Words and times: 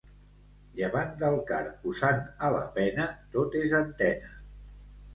Llevant 0.79 1.11
del 1.25 1.37
car 1.51 1.61
posant 1.85 2.25
a 2.49 2.51
la 2.59 2.65
pena, 2.81 3.09
tot 3.39 3.63
és 3.65 3.81
antena. 3.85 4.39